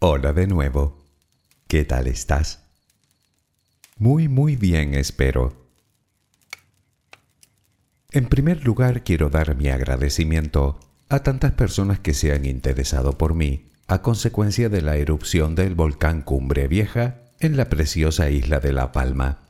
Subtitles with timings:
[0.00, 0.96] Hola de nuevo.
[1.66, 2.62] ¿Qué tal estás?
[3.96, 5.66] Muy, muy bien, espero.
[8.12, 10.78] En primer lugar, quiero dar mi agradecimiento
[11.08, 15.74] a tantas personas que se han interesado por mí a consecuencia de la erupción del
[15.74, 19.48] volcán Cumbre Vieja en la preciosa isla de La Palma.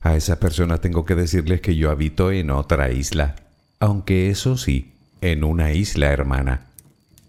[0.00, 3.36] A esas personas tengo que decirles que yo habito en otra isla,
[3.78, 6.70] aunque eso sí, en una isla hermana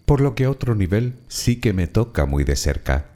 [0.06, 3.06] por lo que otro nivel sí que me toca muy de cerca.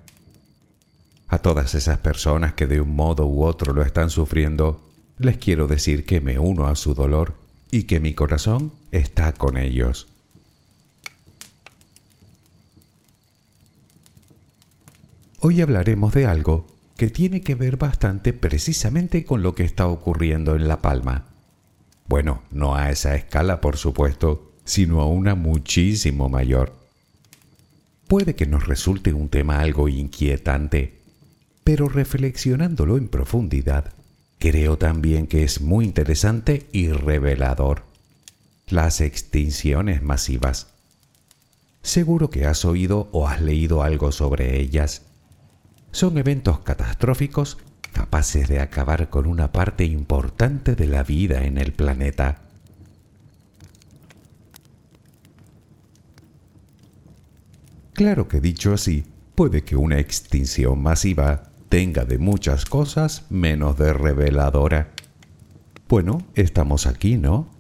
[1.28, 5.68] A todas esas personas que de un modo u otro lo están sufriendo, les quiero
[5.68, 7.34] decir que me uno a su dolor
[7.70, 10.08] y que mi corazón está con ellos.
[15.38, 16.66] Hoy hablaremos de algo
[16.96, 21.26] que tiene que ver bastante precisamente con lo que está ocurriendo en La Palma.
[22.08, 26.79] Bueno, no a esa escala, por supuesto, sino a una muchísimo mayor.
[28.10, 30.98] Puede que nos resulte un tema algo inquietante,
[31.62, 33.92] pero reflexionándolo en profundidad,
[34.40, 37.84] creo también que es muy interesante y revelador.
[38.66, 40.72] Las extinciones masivas.
[41.82, 45.02] Seguro que has oído o has leído algo sobre ellas.
[45.92, 47.58] Son eventos catastróficos
[47.92, 52.42] capaces de acabar con una parte importante de la vida en el planeta.
[58.00, 63.92] Claro que dicho así, puede que una extinción masiva tenga de muchas cosas menos de
[63.92, 64.94] reveladora.
[65.86, 67.50] Bueno, estamos aquí, ¿no?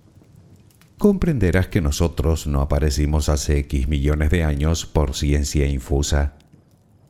[0.96, 6.38] Comprenderás que nosotros no aparecimos hace X millones de años por ciencia infusa.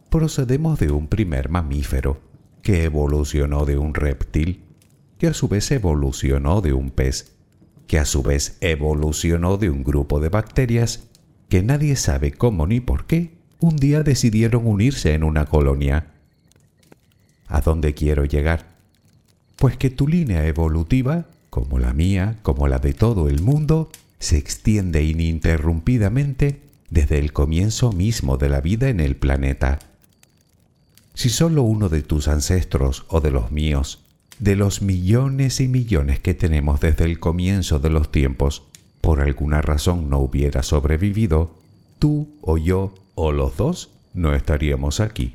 [0.09, 2.21] Procedemos de un primer mamífero,
[2.63, 4.65] que evolucionó de un reptil,
[5.19, 7.37] que a su vez evolucionó de un pez,
[7.87, 11.10] que a su vez evolucionó de un grupo de bacterias
[11.51, 16.07] que nadie sabe cómo ni por qué, un día decidieron unirse en una colonia.
[17.49, 18.69] ¿A dónde quiero llegar?
[19.57, 23.91] Pues que tu línea evolutiva, como la mía, como la de todo el mundo,
[24.21, 29.81] se extiende ininterrumpidamente desde el comienzo mismo de la vida en el planeta.
[31.15, 34.05] Si solo uno de tus ancestros o de los míos,
[34.39, 38.70] de los millones y millones que tenemos desde el comienzo de los tiempos,
[39.01, 41.55] por alguna razón no hubiera sobrevivido,
[41.99, 45.35] tú o yo o los dos no estaríamos aquí.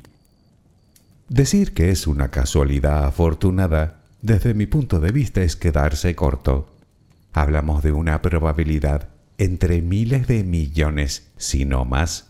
[1.28, 6.68] Decir que es una casualidad afortunada, desde mi punto de vista, es quedarse corto.
[7.32, 12.28] Hablamos de una probabilidad entre miles de millones, si no más.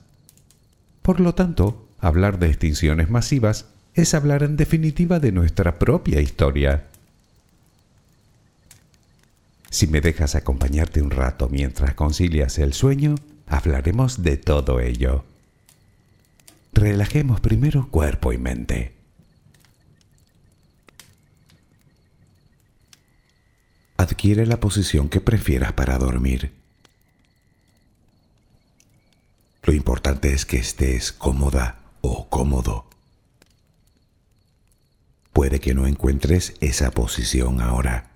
[1.03, 6.86] Por lo tanto, hablar de extinciones masivas es hablar en definitiva de nuestra propia historia.
[9.71, 13.16] Si me dejas acompañarte un rato mientras concilias el sueño,
[13.47, 15.25] hablaremos de todo ello.
[16.72, 18.94] Relajemos primero cuerpo y mente.
[23.97, 26.53] Adquiere la posición que prefieras para dormir.
[29.65, 32.88] Lo importante es que estés cómoda o cómodo.
[35.33, 38.16] Puede que no encuentres esa posición ahora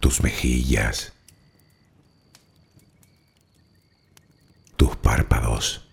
[0.00, 1.12] Tus mejillas.
[4.76, 5.84] Tus párpados.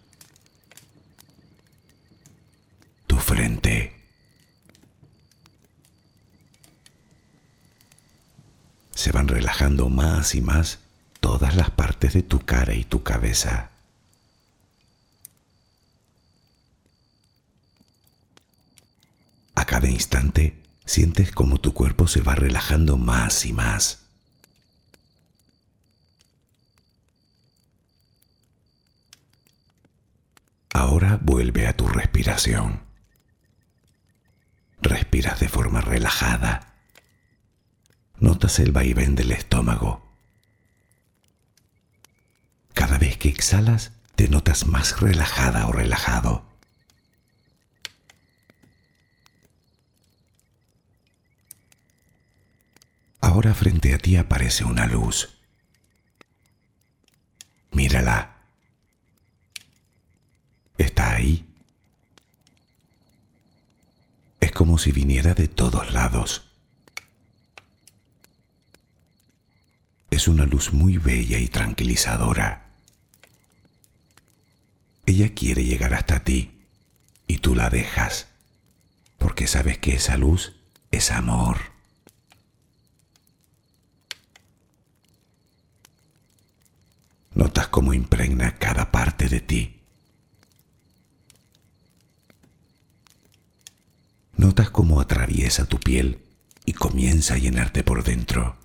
[3.08, 3.96] Tu frente.
[9.06, 10.80] se van relajando más y más
[11.20, 13.70] todas las partes de tu cara y tu cabeza.
[19.54, 20.56] A cada instante
[20.86, 24.06] sientes como tu cuerpo se va relajando más y más.
[30.74, 32.84] Ahora vuelve a tu respiración.
[34.82, 36.76] respiras de forma relajada.
[38.20, 40.06] Notas el vaivén del estómago.
[42.74, 46.46] Cada vez que exhalas, te notas más relajada o relajado.
[53.26, 55.30] Ahora frente a ti aparece una luz.
[57.72, 58.36] Mírala.
[60.78, 61.44] Está ahí.
[64.40, 66.44] Es como si viniera de todos lados.
[70.12, 72.68] Es una luz muy bella y tranquilizadora.
[75.08, 76.62] Ella quiere llegar hasta ti
[77.26, 78.28] y tú la dejas
[79.18, 80.54] porque sabes que esa luz
[80.92, 81.74] es amor.
[87.36, 89.82] Notas cómo impregna cada parte de ti.
[94.38, 96.24] Notas cómo atraviesa tu piel
[96.64, 98.56] y comienza a llenarte por dentro.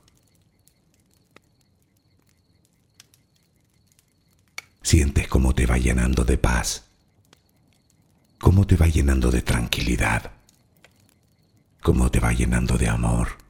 [4.81, 6.85] Sientes cómo te va llenando de paz,
[8.39, 10.31] cómo te va llenando de tranquilidad,
[11.83, 13.50] cómo te va llenando de amor.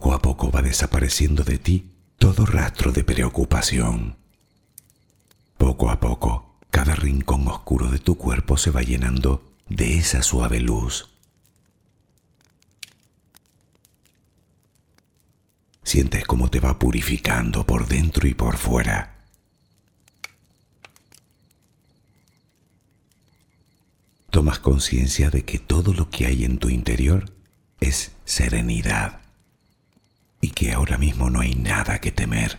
[0.00, 4.16] Poco a poco va desapareciendo de ti todo rastro de preocupación.
[5.58, 10.58] Poco a poco, cada rincón oscuro de tu cuerpo se va llenando de esa suave
[10.60, 11.10] luz.
[15.82, 19.26] Sientes cómo te va purificando por dentro y por fuera.
[24.30, 27.30] Tomas conciencia de que todo lo que hay en tu interior
[27.80, 29.19] es serenidad
[30.40, 32.58] y que ahora mismo no hay nada que temer,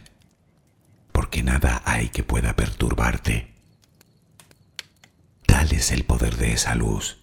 [1.12, 3.54] porque nada hay que pueda perturbarte.
[5.46, 7.18] Tal es el poder de esa luz.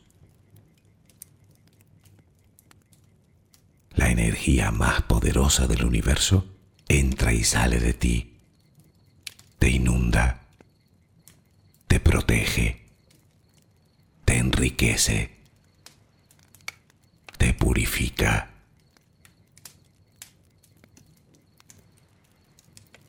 [3.95, 6.47] La energía más poderosa del universo
[6.89, 8.39] entra y sale de ti,
[9.59, 10.43] te inunda,
[11.87, 12.87] te protege,
[14.25, 15.37] te enriquece,
[17.39, 18.58] te purifica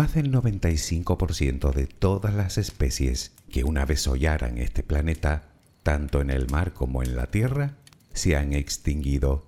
[0.00, 5.50] Más del 95% de todas las especies que una vez hollaran este planeta,
[5.82, 7.76] tanto en el mar como en la tierra,
[8.14, 9.44] se han extinguido.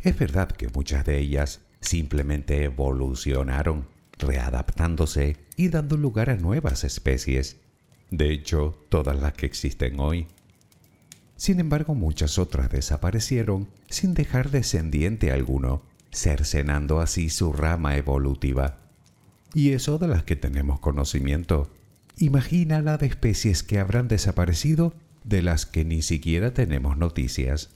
[0.00, 7.56] Es verdad que muchas de ellas simplemente evolucionaron, readaptándose y dando lugar a nuevas especies.
[8.12, 10.28] De hecho, todas las que existen hoy.
[11.34, 18.85] Sin embargo, muchas otras desaparecieron sin dejar descendiente alguno, cercenando así su rama evolutiva.
[19.54, 21.70] Y eso de las que tenemos conocimiento.
[22.18, 27.70] Imagina la de especies que habrán desaparecido de las que ni siquiera tenemos noticias.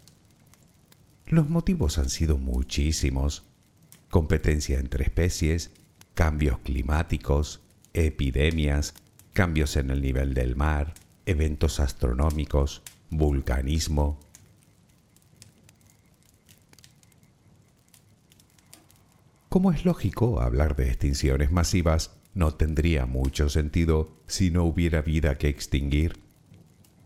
[1.27, 3.45] Los motivos han sido muchísimos.
[4.09, 5.71] Competencia entre especies,
[6.15, 7.61] cambios climáticos,
[7.93, 8.95] epidemias,
[9.33, 10.95] cambios en el nivel del mar,
[11.27, 14.19] eventos astronómicos, vulcanismo,
[19.51, 25.39] Como es lógico, hablar de extinciones masivas no tendría mucho sentido si no hubiera vida
[25.39, 26.21] que extinguir.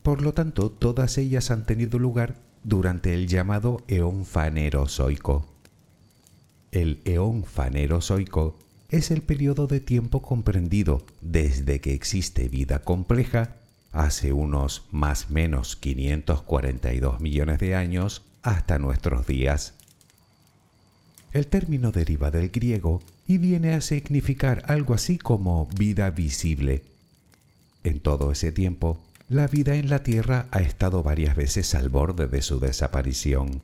[0.02, 5.46] Por lo tanto, todas ellas han tenido lugar durante el llamado eón fanerozoico.
[6.70, 8.58] El eón fanerozoico
[8.90, 13.56] es el periodo de tiempo comprendido desde que existe vida compleja
[13.90, 19.73] hace unos más menos 542 millones de años hasta nuestros días.
[21.34, 26.84] El término deriva del griego y viene a significar algo así como vida visible.
[27.82, 32.28] En todo ese tiempo, la vida en la Tierra ha estado varias veces al borde
[32.28, 33.62] de su desaparición.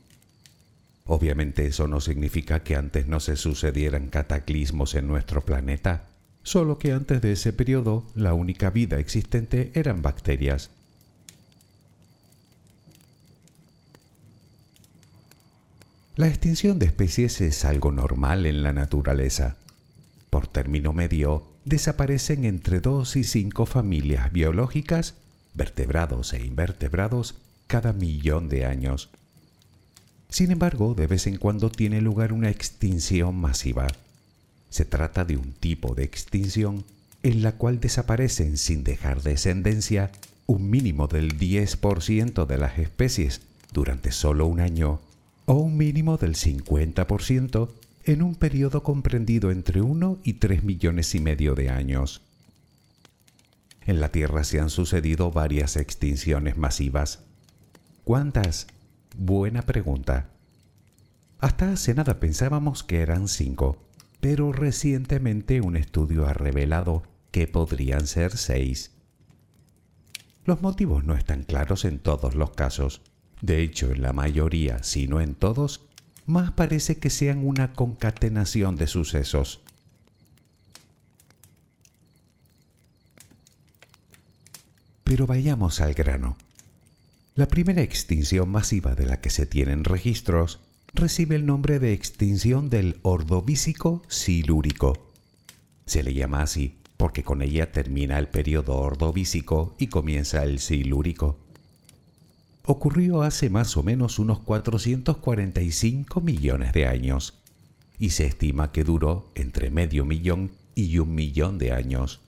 [1.07, 6.09] Obviamente eso no significa que antes no se sucedieran cataclismos en nuestro planeta,
[6.43, 10.71] solo que antes de ese periodo la única vida existente eran bacterias.
[16.21, 19.57] La extinción de especies es algo normal en la naturaleza.
[20.29, 25.15] Por término medio, desaparecen entre dos y cinco familias biológicas,
[25.55, 27.37] vertebrados e invertebrados,
[27.67, 29.09] cada millón de años.
[30.29, 33.87] Sin embargo, de vez en cuando tiene lugar una extinción masiva.
[34.69, 36.85] Se trata de un tipo de extinción
[37.23, 40.13] en la cual desaparecen sin dejar descendencia
[40.45, 43.41] un mínimo del 10% de las especies
[43.73, 45.01] durante solo un año
[45.51, 47.73] o un mínimo del 50%
[48.05, 52.23] en un periodo comprendido entre 1 y 3 millones y medio de años.
[53.85, 57.25] En la Tierra se han sucedido varias extinciones masivas.
[58.05, 58.69] ¿Cuántas?
[59.17, 60.29] Buena pregunta.
[61.41, 63.77] Hasta hace nada pensábamos que eran cinco,
[64.21, 67.03] pero recientemente un estudio ha revelado
[67.33, 68.93] que podrían ser seis.
[70.45, 73.03] Los motivos no están claros en todos los casos.
[73.43, 75.83] De hecho, en la mayoría, si no en todos,
[76.27, 79.61] más parece que sean una concatenación de sucesos.
[85.05, 86.37] Pero vayamos al grano.
[87.35, 90.61] La primera extinción masiva de la que se tienen registros
[90.93, 95.11] recibe el nombre de extinción del ordovícico silúrico.
[95.87, 101.40] Se le llama así porque con ella termina el periodo ordovícico y comienza el silúrico.
[102.73, 107.35] Ocurrió hace más o menos unos 445 millones de años
[107.99, 112.21] y se estima que duró entre medio millón y un millón de años.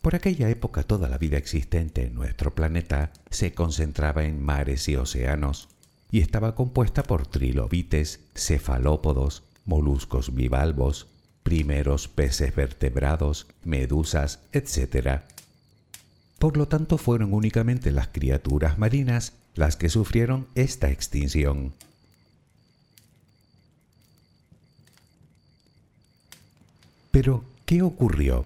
[0.00, 4.96] Por aquella época toda la vida existente en nuestro planeta se concentraba en mares y
[4.96, 5.68] océanos
[6.10, 11.06] y estaba compuesta por trilobites, cefalópodos, moluscos bivalvos,
[11.44, 15.22] primeros peces vertebrados, medusas, etc.
[16.42, 21.72] Por lo tanto, fueron únicamente las criaturas marinas las que sufrieron esta extinción.
[27.12, 28.44] Pero, ¿qué ocurrió?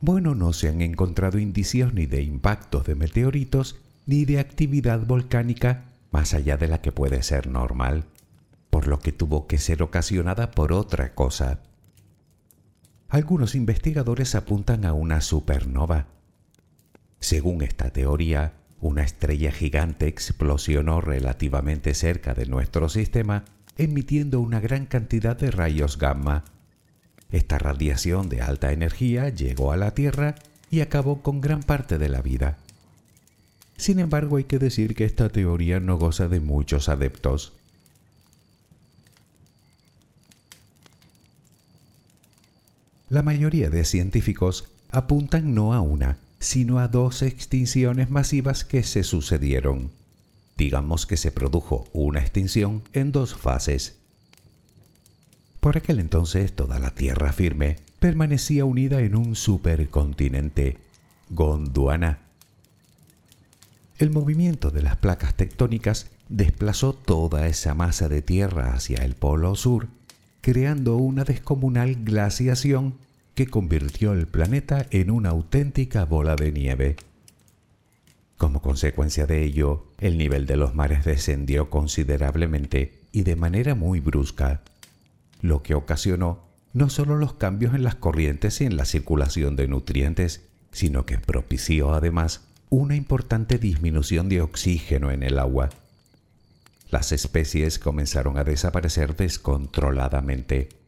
[0.00, 3.74] Bueno, no se han encontrado indicios ni de impactos de meteoritos
[4.06, 8.04] ni de actividad volcánica más allá de la que puede ser normal,
[8.70, 11.58] por lo que tuvo que ser ocasionada por otra cosa.
[13.08, 16.06] Algunos investigadores apuntan a una supernova.
[17.20, 23.44] Según esta teoría, una estrella gigante explosionó relativamente cerca de nuestro sistema,
[23.76, 26.44] emitiendo una gran cantidad de rayos gamma.
[27.30, 30.34] Esta radiación de alta energía llegó a la Tierra
[30.70, 32.58] y acabó con gran parte de la vida.
[33.76, 37.52] Sin embargo, hay que decir que esta teoría no goza de muchos adeptos.
[43.08, 49.04] La mayoría de científicos apuntan no a una, sino a dos extinciones masivas que se
[49.04, 49.90] sucedieron.
[50.56, 53.96] Digamos que se produjo una extinción en dos fases.
[55.60, 60.78] Por aquel entonces toda la Tierra firme permanecía unida en un supercontinente,
[61.28, 62.30] Gondwana,
[64.00, 69.54] el movimiento de las placas tectónicas desplazó toda esa masa de tierra hacia el polo
[69.56, 69.88] sur,
[70.40, 72.94] creando una descomunal glaciación
[73.40, 76.96] que convirtió el planeta en una auténtica bola de nieve.
[78.36, 83.98] Como consecuencia de ello, el nivel de los mares descendió considerablemente y de manera muy
[84.00, 84.60] brusca,
[85.40, 86.40] lo que ocasionó
[86.74, 91.16] no solo los cambios en las corrientes y en la circulación de nutrientes, sino que
[91.16, 95.70] propició además una importante disminución de oxígeno en el agua.
[96.90, 100.79] Las especies comenzaron a desaparecer descontroladamente.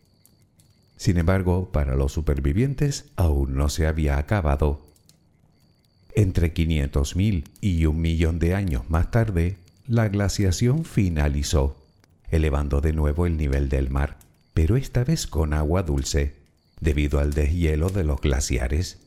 [1.02, 4.86] Sin embargo, para los supervivientes aún no se había acabado.
[6.14, 9.56] Entre 500.000 y un millón de años más tarde,
[9.88, 11.76] la glaciación finalizó,
[12.30, 14.16] elevando de nuevo el nivel del mar,
[14.54, 16.36] pero esta vez con agua dulce,
[16.80, 19.00] debido al deshielo de los glaciares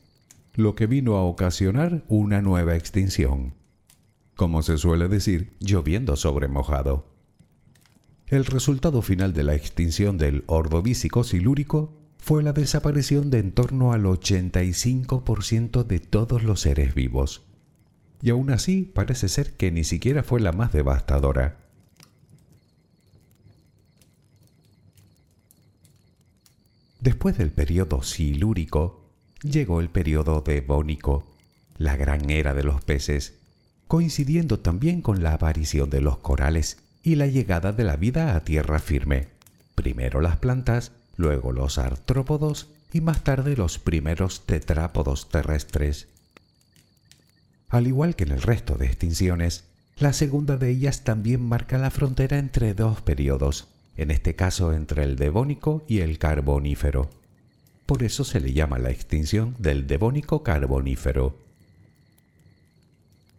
[0.54, 3.54] lo que vino a ocasionar una nueva extinción.
[4.34, 7.15] Como se suele decir, lloviendo sobre mojado.
[8.28, 13.92] El resultado final de la extinción del ordovícico silúrico fue la desaparición de en torno
[13.92, 17.44] al 85% de todos los seres vivos.
[18.20, 21.58] Y aún así parece ser que ni siquiera fue la más devastadora.
[26.98, 29.08] Después del periodo silúrico,
[29.42, 31.30] llegó el periodo devónico,
[31.78, 33.38] la gran era de los peces,
[33.86, 38.42] coincidiendo también con la aparición de los corales y la llegada de la vida a
[38.42, 39.28] tierra firme.
[39.76, 46.08] Primero las plantas, luego los artrópodos y más tarde los primeros tetrápodos terrestres.
[47.68, 49.62] Al igual que en el resto de extinciones,
[49.98, 55.04] La segunda de ellas también marca la frontera entre dos periodos, en este caso entre
[55.04, 57.08] el Devónico y el Carbonífero.
[57.86, 61.38] Por eso se le llama la extinción del Devónico Carbonífero.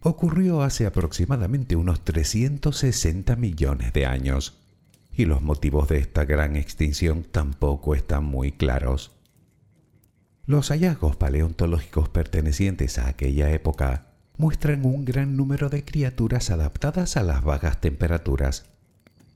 [0.01, 4.57] Ocurrió hace aproximadamente unos 360 millones de años,
[5.12, 9.12] y los motivos de esta gran extinción tampoco están muy claros.
[10.45, 14.05] Los hallazgos paleontológicos pertenecientes a aquella época
[14.38, 18.65] muestran un gran número de criaturas adaptadas a las bajas temperaturas,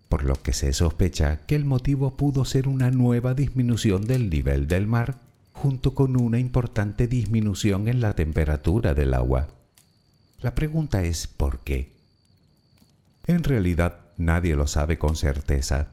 [0.09, 4.67] por lo que se sospecha que el motivo pudo ser una nueva disminución del nivel
[4.67, 5.17] del mar
[5.53, 9.47] junto con una importante disminución en la temperatura del agua.
[10.41, 11.93] La pregunta es ¿por qué?
[13.27, 15.89] En realidad nadie lo sabe con certeza.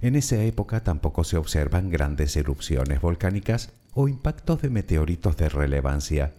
[0.00, 6.32] En esa época tampoco se observan grandes erupciones volcánicas o impactos de meteoritos de relevancia.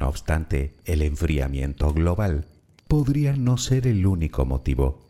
[0.00, 2.46] No obstante, el enfriamiento global
[2.88, 5.08] podría no ser el único motivo.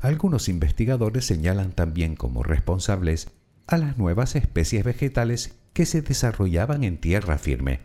[0.00, 3.28] Algunos investigadores señalan también como responsables
[3.66, 7.80] a las nuevas especies vegetales que se desarrollaban en tierra firme,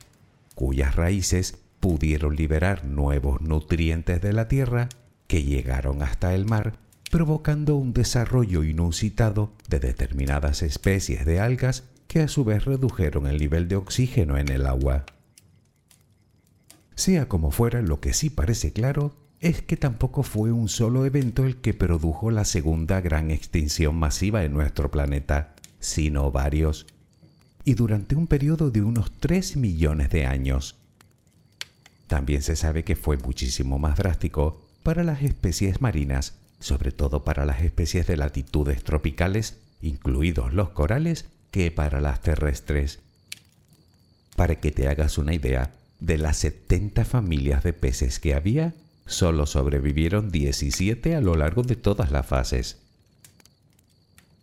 [0.55, 4.87] cuyas raíces pudieron liberar nuevos nutrientes de la tierra
[5.27, 6.77] que llegaron hasta el mar,
[7.11, 13.37] provocando un desarrollo inusitado de determinadas especies de algas que a su vez redujeron el
[13.37, 15.05] nivel de oxígeno en el agua.
[16.95, 21.43] Sea como fuera, lo que sí parece claro es que tampoco fue un solo evento
[21.43, 26.87] el que produjo la segunda gran extinción masiva en nuestro planeta, sino varios,
[27.65, 30.79] y durante un periodo de unos 3 millones de años.
[32.13, 37.43] También se sabe que fue muchísimo más drástico para las especies marinas, sobre todo para
[37.43, 42.99] las especies de latitudes tropicales, incluidos los corales que para las terrestres.
[44.35, 48.75] Para que te hagas una idea, de las 70 familias de peces que había,
[49.07, 52.77] solo sobrevivieron 17 a lo largo de todas las fases.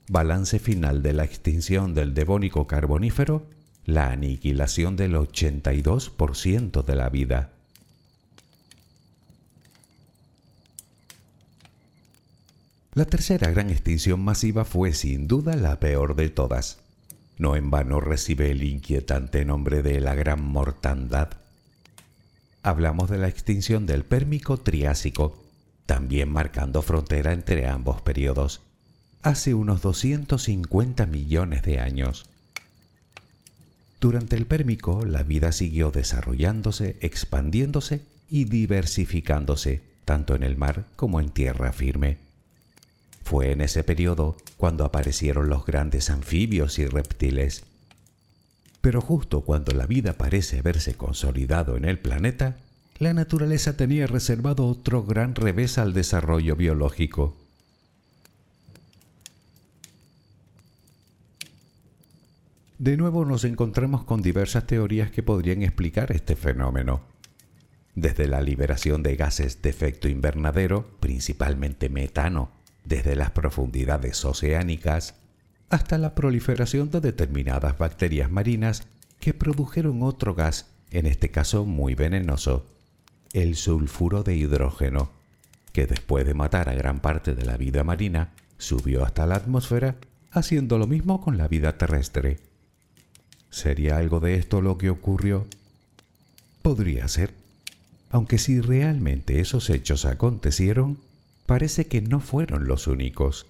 [0.09, 3.47] Balance final de la extinción del devónico carbonífero,
[3.85, 7.53] la aniquilación del 82% de la vida.
[12.93, 16.81] La tercera gran extinción masiva fue sin duda la peor de todas.
[17.39, 21.29] No en vano recibe el inquietante nombre de la Gran Mortandad.
[22.65, 25.41] Hablamos de la extinción del Pérmico Triásico,
[25.87, 28.61] también marcando frontera entre ambos periodos,
[29.23, 32.27] hace unos 250 millones de años.
[34.01, 41.21] Durante el Pérmico, la vida siguió desarrollándose, expandiéndose y diversificándose, tanto en el mar como
[41.21, 42.30] en tierra firme.
[43.23, 47.65] Fue en ese periodo cuando aparecieron los grandes anfibios y reptiles.
[48.81, 52.57] Pero justo cuando la vida parece haberse consolidado en el planeta,
[52.99, 57.37] la naturaleza tenía reservado otro gran revés al desarrollo biológico.
[62.81, 67.03] De nuevo nos encontramos con diversas teorías que podrían explicar este fenómeno.
[67.95, 72.51] Desde la liberación de gases de efecto invernadero, principalmente metano,
[72.85, 75.15] desde las profundidades oceánicas
[75.69, 78.83] hasta la proliferación de determinadas bacterias marinas
[79.21, 82.67] que produjeron otro gas, en este caso muy venenoso,
[83.33, 85.11] el sulfuro de hidrógeno,
[85.73, 89.97] que después de matar a gran parte de la vida marina, subió hasta la atmósfera,
[90.33, 92.39] haciendo lo mismo con la vida terrestre.
[93.51, 95.47] ¿Sería algo de esto lo que ocurrió?
[96.63, 97.33] Podría ser,
[98.11, 100.99] aunque si realmente esos hechos acontecieron,
[101.51, 103.45] parece que no fueron los únicos.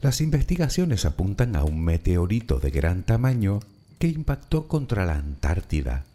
[0.00, 3.60] Las investigaciones apuntan a un meteorito de gran tamaño
[3.98, 6.06] que impactó contra la Antártida.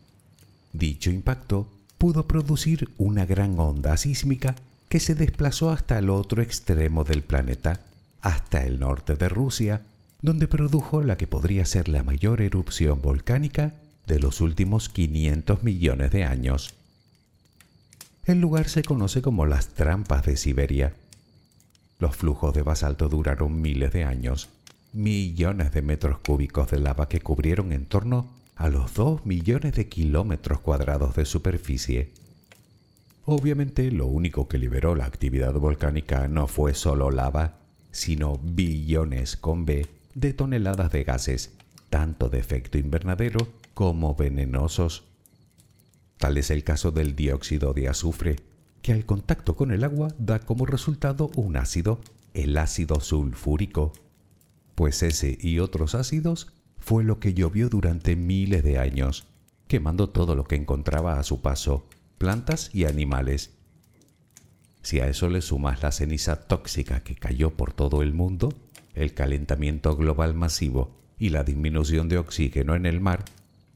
[0.73, 4.56] Dicho impacto pudo producir una gran onda sísmica
[4.89, 7.82] que se desplazó hasta el otro extremo del planeta,
[8.19, 9.84] hasta el norte de Rusia,
[10.23, 13.75] donde produjo la que podría ser la mayor erupción volcánica
[14.12, 16.74] de los últimos 500 millones de años.
[18.26, 20.93] El lugar se conoce como las trampas de Siberia.
[21.97, 24.50] Los flujos de basalto duraron miles de años,
[24.91, 29.88] millones de metros cúbicos de lava que cubrieron en torno a los 2 millones de
[29.88, 32.12] kilómetros cuadrados de superficie.
[33.24, 37.60] Obviamente lo único que liberó la actividad volcánica no fue solo lava,
[37.91, 41.52] sino billones con B de toneladas de gases,
[41.89, 45.05] tanto de efecto invernadero como venenosos.
[46.17, 48.38] Tal es el caso del dióxido de azufre,
[48.81, 52.01] que al contacto con el agua da como resultado un ácido,
[52.34, 53.93] el ácido sulfúrico.
[54.75, 59.25] Pues ese y otros ácidos fue lo que llovió durante miles de años,
[59.67, 61.86] quemando todo lo que encontraba a su paso,
[62.17, 63.51] plantas y animales.
[64.81, 68.53] Si a eso le sumas la ceniza tóxica que cayó por todo el mundo,
[68.95, 73.23] el calentamiento global masivo y la disminución de oxígeno en el mar,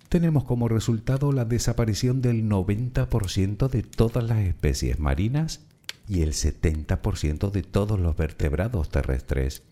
[0.09, 5.61] tenemos como resultado la desaparición del 90% de todas las especies marinas
[6.07, 9.63] y el 70% de todos los vertebrados terrestres.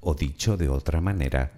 [0.00, 1.52] O dicho de otra manera,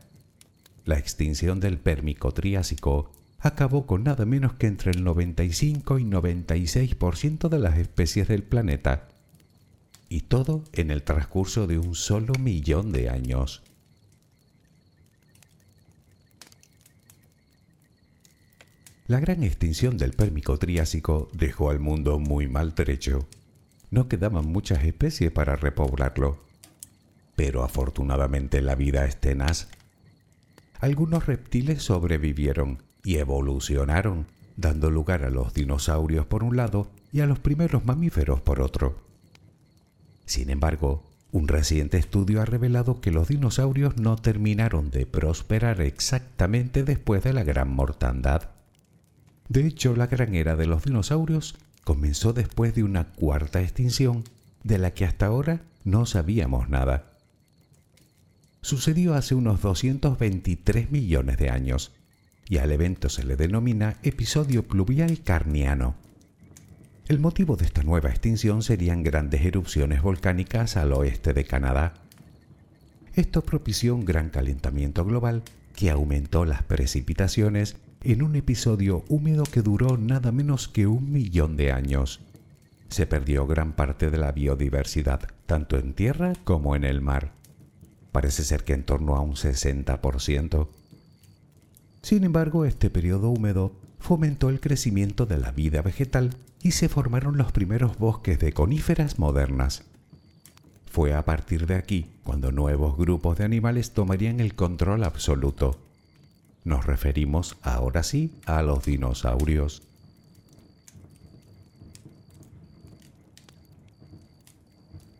[0.85, 7.49] la extinción del Pérmico Triásico acabó con nada menos que entre el 95 y 96%
[7.49, 9.09] de las especies del planeta,
[10.09, 13.63] y todo en el transcurso de un solo millón de años.
[19.09, 23.27] La gran extinción del Pérmico Triásico dejó al mundo muy maltrecho.
[23.91, 26.45] No quedaban muchas especies para repoblarlo.
[27.35, 29.69] Pero afortunadamente la vida es tenaz.
[30.79, 34.27] Algunos reptiles sobrevivieron y evolucionaron,
[34.59, 38.99] dando lugar a los dinosaurios por un lado y a los primeros mamíferos por otro.
[40.27, 46.83] Sin embargo, un reciente estudio ha revelado que los dinosaurios no terminaron de prosperar exactamente
[46.83, 48.58] después de la gran mortandad.
[49.49, 54.25] De hecho, la gran era de los dinosaurios comenzó después de una cuarta extinción
[54.63, 57.13] de la que hasta ahora no sabíamos nada.
[58.61, 61.93] Sucedió hace unos 223 millones de años
[62.47, 65.95] y al evento se le denomina episodio pluvial carniano.
[67.07, 71.95] El motivo de esta nueva extinción serían grandes erupciones volcánicas al oeste de Canadá.
[73.15, 75.43] Esto propició un gran calentamiento global
[75.75, 81.57] que aumentó las precipitaciones en un episodio húmedo que duró nada menos que un millón
[81.57, 82.21] de años.
[82.89, 87.33] Se perdió gran parte de la biodiversidad, tanto en tierra como en el mar.
[88.13, 90.69] Parece ser que en torno a un 60%.
[92.03, 97.37] Sin embargo, este periodo húmedo fomentó el crecimiento de la vida vegetal y se formaron
[97.37, 99.85] los primeros bosques de coníferas modernas.
[100.87, 105.88] Fue a partir de aquí cuando nuevos grupos de animales tomarían el control absoluto.
[106.65, 109.83] Nos referimos ahora sí a los dinosaurios.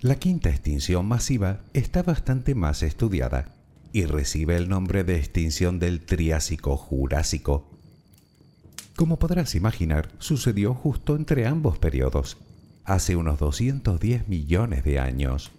[0.01, 3.53] La quinta extinción masiva está bastante más estudiada
[3.93, 7.69] y recibe el nombre de extinción del Triásico-Jurásico.
[8.95, 12.37] Como podrás imaginar, sucedió justo entre ambos periodos,
[12.85, 15.51] hace unos 210 millones de años.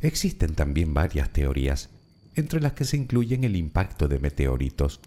[0.00, 1.90] Existen también varias teorías,
[2.36, 5.00] entre las que se incluyen el impacto de meteoritos,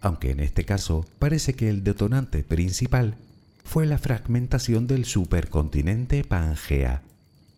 [0.00, 3.16] aunque en este caso parece que el detonante principal
[3.64, 7.02] fue la fragmentación del supercontinente Pangea,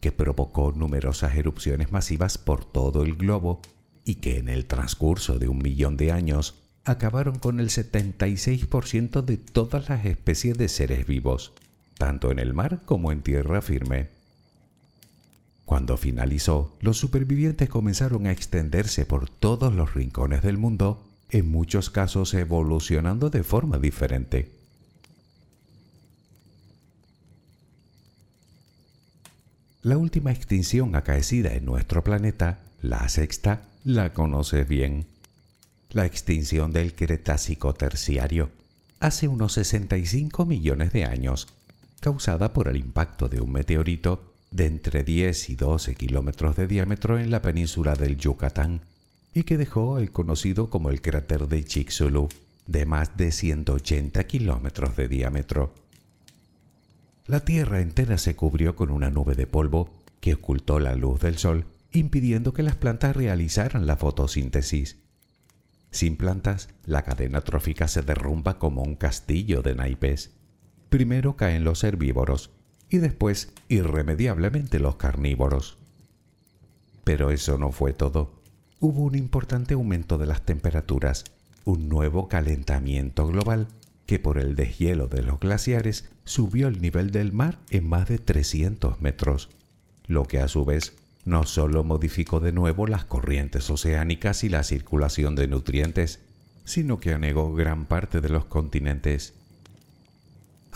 [0.01, 3.61] que provocó numerosas erupciones masivas por todo el globo
[4.05, 9.37] y que en el transcurso de un millón de años acabaron con el 76% de
[9.37, 11.53] todas las especies de seres vivos,
[11.99, 14.16] tanto en el mar como en tierra firme.
[15.67, 21.91] Cuando finalizó, los supervivientes comenzaron a extenderse por todos los rincones del mundo, en muchos
[21.91, 24.53] casos evolucionando de forma diferente.
[29.83, 35.07] La última extinción acaecida en nuestro planeta, la sexta, la conoces bien.
[35.91, 38.51] La extinción del Cretácico terciario,
[39.01, 41.49] hace unos 65 millones de años,
[41.99, 47.19] causada por el impacto de un meteorito de entre 10 y 12 kilómetros de diámetro
[47.19, 48.81] en la península del Yucatán
[49.35, 52.33] y que dejó el conocido como el cráter de Chicxulub,
[52.67, 55.75] de más de 180 kilómetros de diámetro.
[57.27, 59.91] La Tierra entera se cubrió con una nube de polvo
[60.21, 64.97] que ocultó la luz del Sol, impidiendo que las plantas realizaran la fotosíntesis.
[65.91, 70.31] Sin plantas, la cadena trófica se derrumba como un castillo de naipes.
[70.89, 72.56] Primero caen los herbívoros,
[72.91, 75.79] y después irremediablemente los carnívoros.
[77.05, 78.33] Pero eso no fue todo.
[78.81, 81.25] Hubo un importante aumento de las temperaturas,
[81.65, 83.69] un nuevo calentamiento global
[84.07, 88.19] que por el deshielo de los glaciares subió el nivel del mar en más de
[88.19, 89.49] 300 metros,
[90.07, 90.95] lo que a su vez
[91.25, 96.21] no solo modificó de nuevo las corrientes oceánicas y la circulación de nutrientes,
[96.65, 99.35] sino que anegó gran parte de los continentes.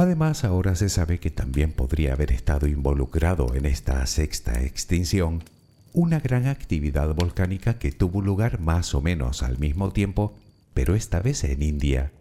[0.00, 5.44] Además, ahora se sabe que también podría haber estado involucrado en esta sexta extinción
[5.92, 10.38] una gran actividad volcánica que tuvo lugar más o menos al mismo tiempo,
[10.72, 12.12] pero esta vez en India.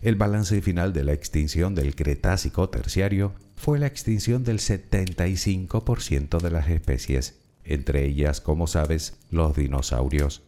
[0.00, 6.50] El balance final de la extinción del Cretácico terciario fue la extinción del 75% de
[6.50, 10.40] las especies, entre ellas, como sabes, los dinosaurios.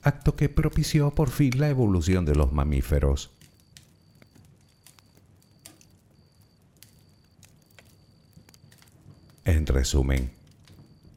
[0.00, 3.32] acto que propició por fin la evolución de los mamíferos.
[9.50, 10.30] En resumen,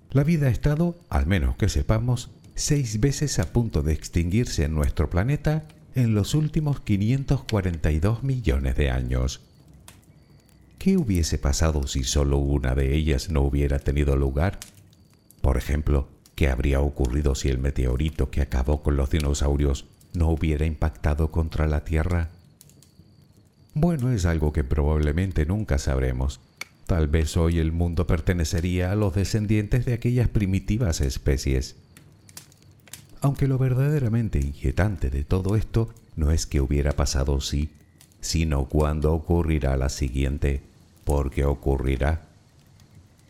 [0.10, 4.74] la vida ha estado, al menos que sepamos, seis veces a punto de extinguirse en
[4.74, 9.42] nuestro planeta en los últimos 542 millones de años.
[10.80, 14.58] ¿Qué hubiese pasado si solo una de ellas no hubiera tenido lugar?
[15.42, 20.66] Por ejemplo, ¿qué habría ocurrido si el meteorito que acabó con los dinosaurios no hubiera
[20.66, 22.30] impactado contra la Tierra?
[23.76, 26.40] Bueno, es algo que probablemente nunca sabremos.
[26.86, 31.76] Tal vez hoy el mundo pertenecería a los descendientes de aquellas primitivas especies.
[33.22, 37.70] Aunque lo verdaderamente inquietante de todo esto no es que hubiera pasado sí,
[38.20, 40.62] sino cuándo ocurrirá la siguiente,
[41.06, 42.22] porque ocurrirá.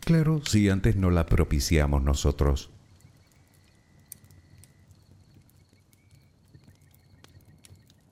[0.00, 2.70] Claro, si antes no la propiciamos nosotros.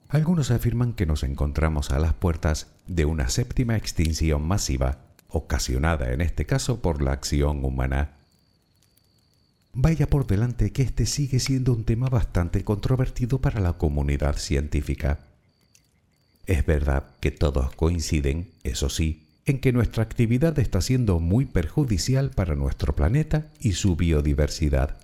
[0.08, 4.98] Algunos afirman que nos encontramos a las puertas de una séptima extinción masiva,
[5.32, 8.12] ocasionada en este caso por la acción humana.
[9.74, 15.20] Vaya por delante que este sigue siendo un tema bastante controvertido para la comunidad científica.
[16.46, 22.30] Es verdad que todos coinciden, eso sí, en que nuestra actividad está siendo muy perjudicial
[22.30, 24.98] para nuestro planeta y su biodiversidad.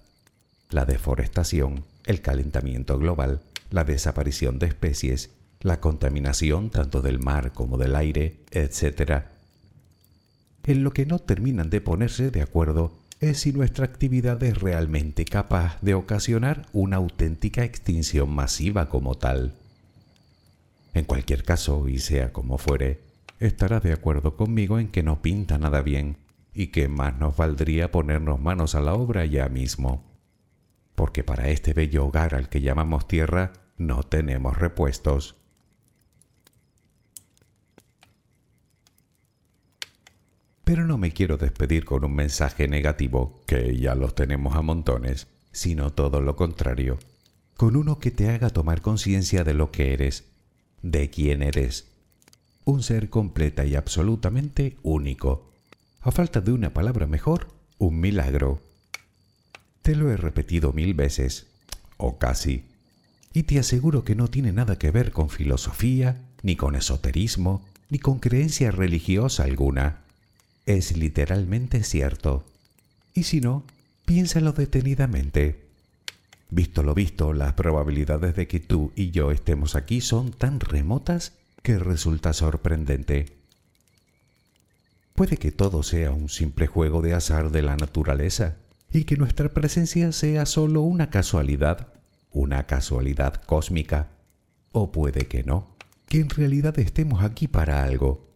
[0.70, 7.78] La deforestación, el calentamiento global, la desaparición de especies, la contaminación tanto del mar como
[7.78, 9.24] del aire, etc.
[10.68, 15.24] En lo que no terminan de ponerse de acuerdo es si nuestra actividad es realmente
[15.24, 19.54] capaz de ocasionar una auténtica extinción masiva como tal.
[20.92, 23.00] En cualquier caso, y sea como fuere,
[23.40, 26.18] estará de acuerdo conmigo en que no pinta nada bien
[26.52, 30.04] y que más nos valdría ponernos manos a la obra ya mismo.
[30.94, 35.37] Porque para este bello hogar al que llamamos tierra no tenemos repuestos.
[40.68, 45.26] Pero no me quiero despedir con un mensaje negativo, que ya los tenemos a montones,
[45.50, 46.98] sino todo lo contrario,
[47.56, 50.24] con uno que te haga tomar conciencia de lo que eres,
[50.82, 51.86] de quién eres.
[52.66, 55.50] Un ser completa y absolutamente único.
[56.02, 58.60] A falta de una palabra mejor, un milagro.
[59.80, 61.46] Te lo he repetido mil veces,
[61.96, 62.66] o casi,
[63.32, 67.98] y te aseguro que no tiene nada que ver con filosofía, ni con esoterismo, ni
[67.98, 70.02] con creencia religiosa alguna
[70.68, 72.44] es literalmente cierto.
[73.14, 73.64] Y si no,
[74.04, 75.64] piénsalo detenidamente.
[76.50, 81.32] Visto lo visto, las probabilidades de que tú y yo estemos aquí son tan remotas
[81.62, 83.38] que resulta sorprendente.
[85.14, 88.56] Puede que todo sea un simple juego de azar de la naturaleza
[88.92, 91.88] y que nuestra presencia sea solo una casualidad,
[92.30, 94.08] una casualidad cósmica.
[94.72, 95.74] O puede que no,
[96.08, 98.27] que en realidad estemos aquí para algo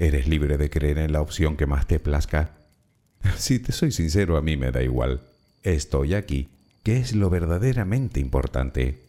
[0.00, 2.56] Eres libre de creer en la opción que más te plazca.
[3.36, 5.20] Si te soy sincero, a mí me da igual.
[5.62, 6.48] Estoy aquí,
[6.82, 9.02] que es lo verdaderamente importante.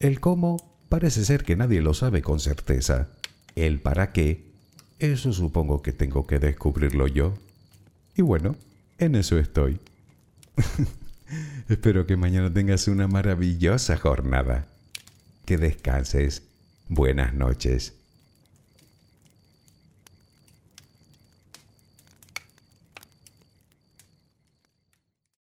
[0.00, 0.56] El cómo
[0.88, 3.10] parece ser que nadie lo sabe con certeza.
[3.54, 4.46] El para qué,
[4.98, 7.34] eso supongo que tengo que descubrirlo yo.
[8.16, 8.56] Y bueno,
[8.96, 9.78] en eso estoy.
[11.68, 14.68] Espero que mañana tengas una maravillosa jornada.
[15.44, 16.44] Que descanses.
[16.88, 17.97] Buenas noches.